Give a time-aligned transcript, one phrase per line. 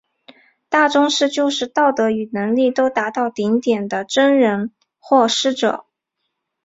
[0.67, 5.85] 大宗师就是道德与能力都达到顶点的真人或师者。